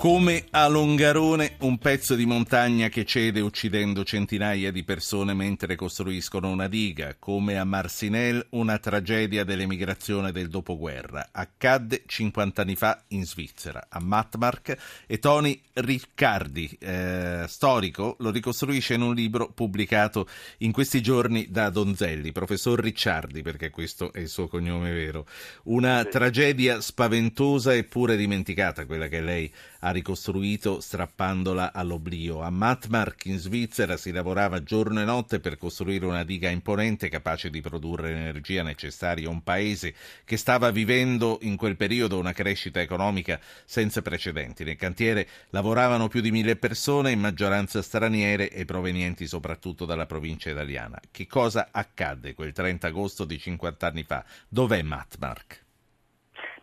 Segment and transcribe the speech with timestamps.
[0.00, 6.48] Come a Longarone, un pezzo di montagna che cede uccidendo centinaia di persone mentre costruiscono
[6.48, 7.16] una diga.
[7.18, 11.28] Come a Marcinelle, una tragedia dell'emigrazione del dopoguerra.
[11.30, 18.94] Accadde 50 anni fa in Svizzera, a Matmark, e Tony Riccardi, eh, storico, lo ricostruisce
[18.94, 20.26] in un libro pubblicato
[20.58, 25.26] in questi giorni da Donzelli, professor Ricciardi, perché questo è il suo cognome vero.
[25.64, 32.42] Una tragedia spaventosa eppure dimenticata, quella che lei ha ricostruito strappandola all'oblio.
[32.42, 37.50] A Matmark in Svizzera si lavorava giorno e notte per costruire una diga imponente capace
[37.50, 42.80] di produrre l'energia necessaria a un paese che stava vivendo in quel periodo una crescita
[42.80, 44.64] economica senza precedenti.
[44.64, 50.50] Nel cantiere lavoravano più di mille persone, in maggioranza straniere e provenienti soprattutto dalla provincia
[50.50, 51.00] italiana.
[51.10, 54.24] Che cosa accadde quel 30 agosto di 50 anni fa?
[54.48, 55.68] Dov'è Matmark?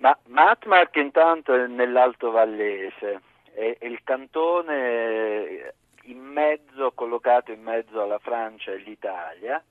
[0.00, 3.20] Ma Matmark intanto è nell'Alto Vallese,
[3.52, 9.62] è, il cantone in mezzo, collocato in mezzo alla Francia e l'Italia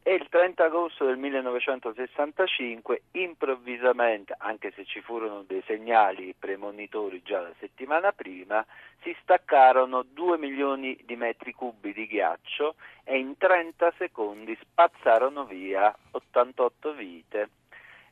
[0.00, 7.40] e il 30 agosto del 1965 improvvisamente, anche se ci furono dei segnali premonitori già
[7.40, 8.64] la settimana prima,
[9.02, 15.92] si staccarono 2 milioni di metri cubi di ghiaccio e in 30 secondi spazzarono via
[16.12, 17.48] 88 vite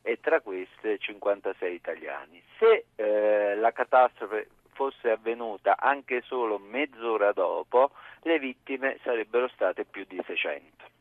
[0.03, 2.41] e tra queste 56 italiani.
[2.59, 7.91] Se eh, la catastrofe fosse avvenuta anche solo mezz'ora dopo,
[8.23, 10.91] le vittime sarebbero state più di 600.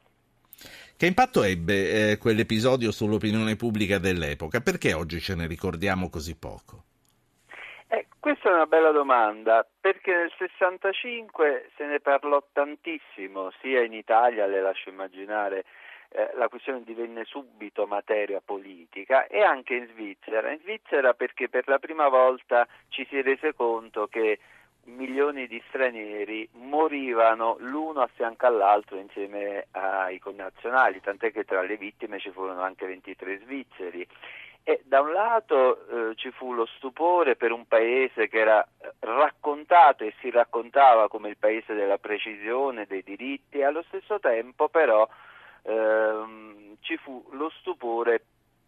[0.96, 4.60] Che impatto ebbe eh, quell'episodio sull'opinione pubblica dell'epoca?
[4.60, 6.84] Perché oggi ce ne ricordiamo così poco?
[7.88, 13.92] Eh, questa è una bella domanda, perché nel 65 se ne parlò tantissimo, sia in
[13.92, 15.64] Italia, le lascio immaginare,
[16.14, 20.50] eh, la questione divenne subito materia politica e anche in Svizzera.
[20.50, 24.38] In Svizzera perché per la prima volta ci si rese conto che
[24.84, 31.76] milioni di stranieri morivano l'uno a fianco all'altro insieme ai connazionali, tant'è che tra le
[31.76, 34.06] vittime ci furono anche 23 svizzeri.
[34.64, 38.64] E da un lato eh, ci fu lo stupore per un paese che era
[39.00, 45.08] raccontato e si raccontava come il paese della precisione, dei diritti, allo stesso tempo però
[45.62, 48.24] ehm, ci fu lo stupore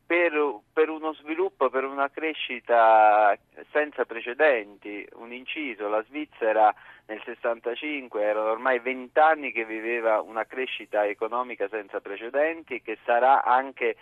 [0.06, 0.32] per,
[0.72, 3.36] per, uno sviluppo, per una crescita
[3.70, 6.74] senza precedenti, un inciso, la Svizzera
[7.06, 13.96] nel 65 erano ormai vent'anni che viveva una crescita economica senza precedenti che sarà anche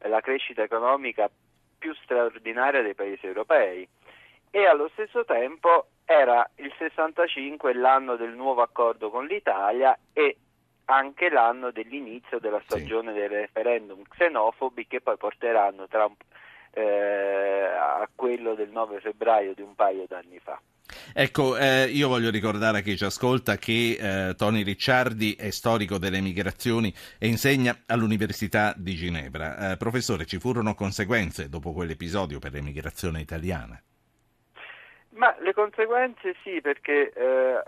[0.00, 1.30] la crescita economica
[1.78, 3.88] più straordinaria dei paesi europei.
[4.50, 10.36] E allo stesso tempo era il 65 l'anno del nuovo accordo con l'Italia e
[10.86, 13.18] anche l'anno dell'inizio della stagione sì.
[13.18, 16.22] dei referendum xenofobi che poi porteranno Trump
[16.72, 20.60] eh, a quello del 9 febbraio di un paio d'anni fa.
[21.14, 25.98] Ecco, eh, io voglio ricordare a chi ci ascolta che eh, Tony Ricciardi è storico
[25.98, 29.72] delle migrazioni e insegna all'Università di Ginevra.
[29.72, 33.80] Eh, professore, ci furono conseguenze dopo quell'episodio per l'emigrazione italiana?
[35.10, 37.62] Ma le conseguenze sì, perché eh,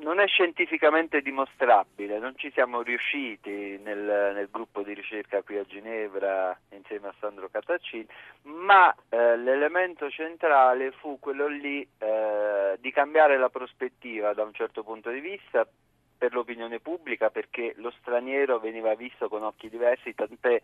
[0.00, 5.64] non è scientificamente dimostrabile, non ci siamo riusciti nel, nel, gruppo di ricerca qui a
[5.64, 8.06] Ginevra insieme a Sandro Cataccini,
[8.42, 14.82] ma eh, l'elemento centrale fu quello lì eh, di cambiare la prospettiva da un certo
[14.82, 15.66] punto di vista
[16.16, 20.60] per l'opinione pubblica perché lo straniero veniva visto con occhi diversi, tant'è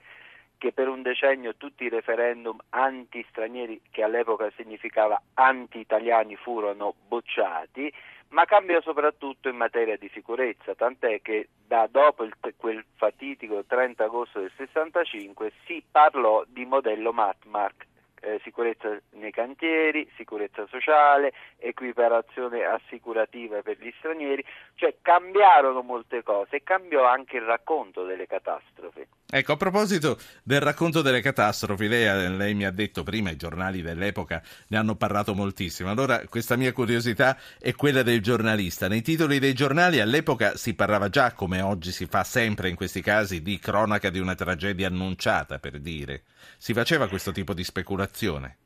[0.59, 7.93] che per un decennio tutti i referendum anti-stranieri, che all'epoca significava anti-italiani, furono bocciati
[8.29, 14.05] ma cambia soprattutto in materia di sicurezza, tant'è che da dopo il, quel fatitico 30
[14.05, 17.87] agosto del 65 si parlò di modello Matmark,
[18.21, 26.57] eh, sicurezza nei cantieri, sicurezza sociale, equiparazione assicurativa per gli stranieri, cioè cambiarono molte cose
[26.57, 29.07] e cambiò anche il racconto delle catastrofi.
[29.29, 33.83] Ecco, a proposito del racconto delle catastrofi, lei, lei, mi ha detto prima, i giornali
[33.83, 35.91] dell'epoca ne hanno parlato moltissimo.
[35.91, 38.87] Allora, questa mia curiosità è quella del giornalista.
[38.87, 43.03] Nei titoli dei giornali all'epoca si parlava già, come oggi si fa sempre in questi
[43.03, 46.23] casi, di cronaca di una tragedia annunciata, per dire.
[46.57, 48.59] Si faceva questo tipo di speculazione?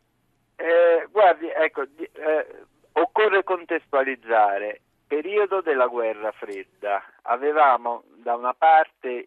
[0.57, 2.47] Eh, guardi, ecco, eh,
[2.93, 4.83] occorre contestualizzare.
[5.07, 7.03] Periodo della guerra fredda.
[7.23, 9.27] Avevamo da una parte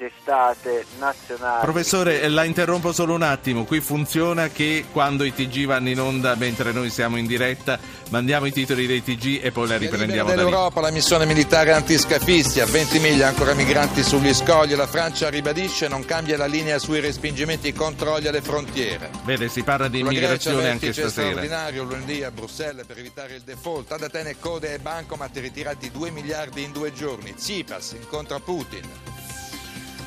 [0.00, 1.60] testate nazionali.
[1.60, 3.66] Professore, la interrompo solo un attimo.
[3.66, 8.46] Qui funziona che quando i TG vanno in onda mentre noi siamo in diretta, mandiamo
[8.46, 12.98] i titoli dei TG e poi la riprendiamo dell'Europa, la missione militare antiscafisti, a 20
[12.98, 17.74] miglia ancora migranti sugli scogli, la Francia ribadisce non cambia la linea sui respingimenti e
[17.74, 19.10] controlli alle frontiere.
[19.24, 21.28] Vede, si parla di immigrazione anche stasera.
[21.28, 23.92] straordinario lunedì a Bruxelles per evitare il default.
[23.92, 27.34] Ad Atene code e bancomat ritirati 2 miliardi in due giorni.
[27.34, 29.09] Tsipras incontra Putin.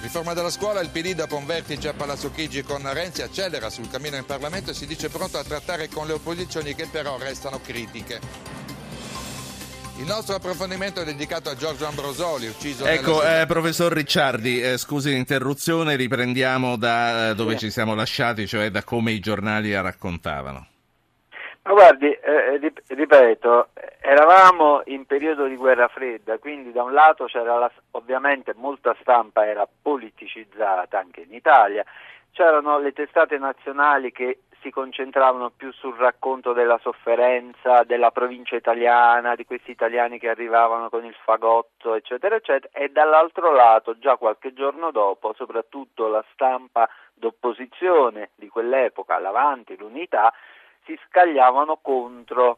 [0.04, 3.90] Riforma della scuola, il PD dopo un vertice a Palazzo Chigi con Renzi accelera sul
[3.90, 7.62] cammino in Parlamento e si dice pronto a trattare con le opposizioni che però restano
[7.64, 8.20] critiche.
[10.00, 13.44] Il nostro approfondimento è dedicato a Giorgio Ambrosoli, ucciso Ecco, nella...
[13.44, 18.84] eh, professor Ricciardi, eh, scusi l'interruzione, riprendiamo da eh, dove ci siamo lasciati, cioè da
[18.84, 20.68] come i giornali la raccontavano.
[21.62, 23.70] Ma guardi, eh, ripeto,
[24.06, 29.48] eravamo in periodo di guerra fredda, quindi da un lato c'era la, ovviamente molta stampa
[29.48, 31.86] era politicizzata anche in Italia,
[32.32, 39.36] c'erano le testate nazionali che si concentravano più sul racconto della sofferenza della provincia italiana,
[39.36, 44.54] di questi italiani che arrivavano con il fagotto, eccetera, eccetera, e dall'altro lato, già qualche
[44.54, 50.34] giorno dopo, soprattutto la stampa d'opposizione di quell'epoca, l'Avanti, l'Unità,
[50.84, 52.58] si scagliavano contro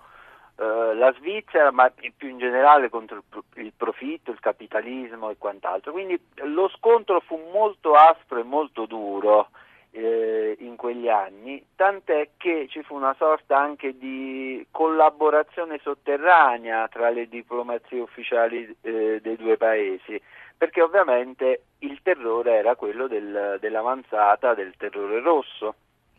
[0.58, 3.24] eh, la Svizzera, ma più in generale contro
[3.56, 5.92] il, profitto, il capitalismo e quant'altro.
[5.92, 9.50] Quindi lo scontro fu molto aspro e molto duro
[9.92, 17.10] eh, in quegli anni, tant'è che ci fu una sorta anche di collaborazione sotterranea tra
[17.10, 20.22] le diplomazie ufficiali eh, dei due paesi,
[20.58, 25.76] perché ovviamente il terrore era quello del, dell'avanzata del terrore rosso.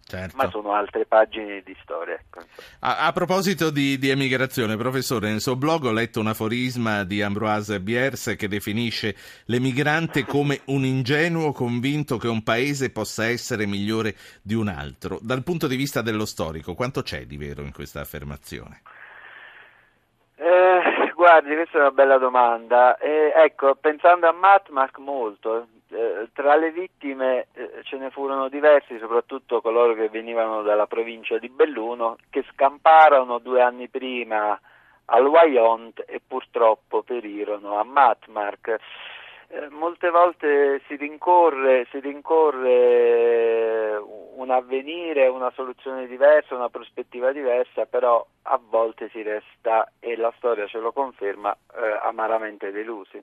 [0.08, 0.36] Certo.
[0.36, 2.14] Ma sono altre pagine di storia.
[2.14, 2.38] Ecco.
[2.80, 7.22] A, a, proposito di, di, emigrazione, professore, nel suo blog ho letto un aforisma di
[7.22, 9.16] Ambroise Bierce che definisce
[9.46, 15.18] l'emigrante come un ingenuo convinto che un paese possa essere migliore di un altro.
[15.20, 18.82] Dal punto di vista dello storico, quanto c'è di vero in questa affermazione?
[20.36, 20.85] Eh,
[21.26, 22.96] guardi, questa è una bella domanda.
[22.98, 28.96] Eh, ecco, pensando a Matmark molto, eh, tra le vittime eh, ce ne furono diversi,
[29.00, 34.56] soprattutto coloro che venivano dalla provincia di Belluno, che scamparono due anni prima
[35.06, 38.76] al Wyont e purtroppo perirono a Matmark.
[39.48, 42.55] Eh, molte volte si rincorre, si rincorre
[44.56, 50.66] avvenire, una soluzione diversa, una prospettiva diversa, però a volte si resta, e la storia
[50.66, 53.22] ce lo conferma, eh, amaramente delusi.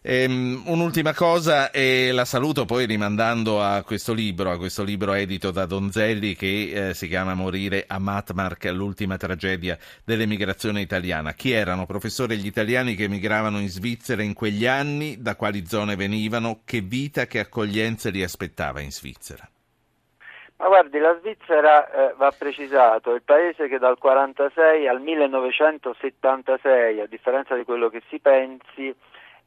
[0.00, 5.50] Ehm, un'ultima cosa e la saluto poi rimandando a questo libro, a questo libro edito
[5.50, 11.34] da Donzelli che eh, si chiama Morire a Matmark, l'ultima tragedia dell'emigrazione italiana.
[11.34, 15.20] Chi erano, professore, gli italiani che emigravano in Svizzera in quegli anni?
[15.20, 16.60] Da quali zone venivano?
[16.64, 19.48] Che vita, che accoglienza li aspettava in Svizzera?
[20.58, 27.00] Ma guardi, la Svizzera eh, va precisato, è il paese che dal 1946 al 1976,
[27.00, 28.92] a differenza di quello che si pensi,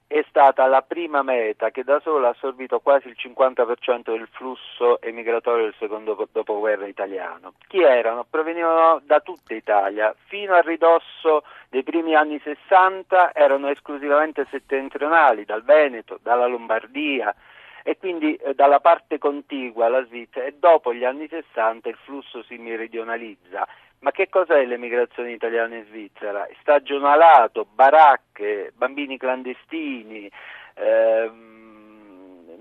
[0.08, 5.02] è stata la prima meta che da sola ha assorbito quasi il 50% del flusso
[5.02, 7.56] emigratorio del secondo dopoguerra italiano.
[7.68, 8.26] Chi erano?
[8.30, 15.64] Provenivano da tutta Italia, fino al ridosso dei primi anni 60 erano esclusivamente settentrionali, dal
[15.64, 17.36] Veneto, dalla Lombardia
[17.84, 22.44] e quindi eh, dalla parte contigua alla Svizzera e dopo gli anni 60 il flusso
[22.44, 23.68] si meridionalizza
[24.02, 26.48] ma che cos'è l'emigrazione italiana in Svizzera?
[26.62, 30.30] Stagionalato, baracche, bambini clandestini,
[30.74, 31.52] ehm,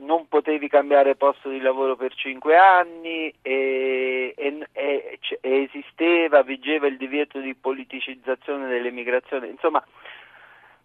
[0.00, 6.87] non potevi cambiare posto di lavoro per cinque anni e, e, e, e esisteva, vigeva
[6.87, 9.46] il divieto di politicizzazione dell'emigrazione.
[9.46, 9.82] Insomma,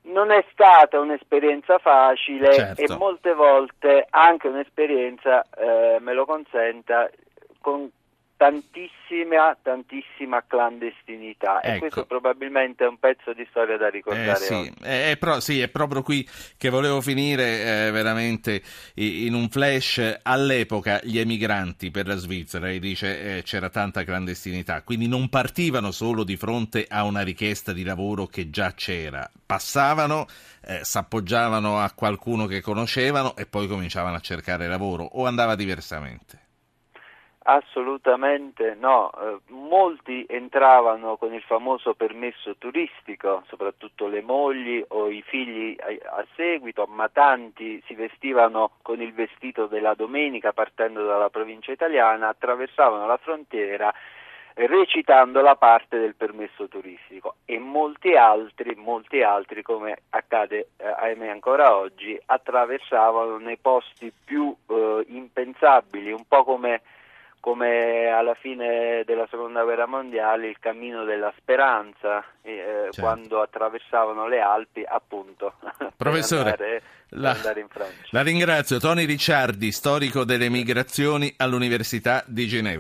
[0.06, 2.82] non è stata un'esperienza facile certo.
[2.82, 7.10] e molte volte anche un'esperienza, eh, me lo consenta,
[7.62, 7.90] con
[8.38, 11.62] tantissima, tantissima clandestinità.
[11.62, 11.76] Ecco.
[11.76, 14.74] e questo probabilmente è un pezzo di storia da ricordare eh, sì.
[14.82, 16.28] È, è, pro, sì, è proprio qui
[16.58, 18.62] che volevo finire eh, veramente
[18.96, 20.20] in un flash.
[20.24, 25.92] All'epoca gli emigranti per la Svizzera e dice eh, c'era tanta clandestinità quindi non partivano
[25.92, 29.30] solo di fronte a una richiesta di lavoro che già c'era.
[29.46, 30.28] Passavano
[30.62, 36.45] eh, s'appoggiavano a qualcuno che conoscevano e poi cominciavano a cercare lavoro o andava diversamente
[37.48, 45.22] Assolutamente no, eh, molti entravano con il famoso permesso turistico, soprattutto le mogli o i
[45.22, 51.30] figli a, a, seguito, ma tanti si vestivano con il vestito della domenica partendo dalla
[51.30, 53.94] provincia italiana, attraversavano la frontiera
[54.56, 57.36] recitando la parte del permesso turistico.
[57.46, 64.56] E molti altri, molti altri come accade eh, ahimè ancora oggi, attraversavano nei posti più
[64.68, 66.82] eh, impensabili, un po' come
[67.46, 73.02] come alla fine della seconda guerra mondiale il cammino della speranza, eh, certo.
[73.02, 75.54] quando attraversavano le Alpi, appunto.
[75.96, 77.38] Professore, andare, la,
[78.10, 78.80] la ringrazio.
[78.80, 82.74] Tony Ricciardi, storico delle migrazioni all'Università di Ginevra.